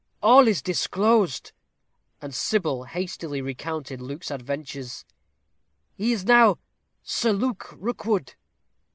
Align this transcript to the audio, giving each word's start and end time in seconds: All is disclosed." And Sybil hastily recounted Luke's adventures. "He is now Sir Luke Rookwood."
All 0.23 0.47
is 0.47 0.63
disclosed." 0.63 1.51
And 2.23 2.33
Sybil 2.33 2.85
hastily 2.85 3.39
recounted 3.39 4.01
Luke's 4.01 4.31
adventures. 4.31 5.05
"He 5.93 6.11
is 6.11 6.25
now 6.25 6.57
Sir 7.03 7.31
Luke 7.31 7.75
Rookwood." 7.77 8.33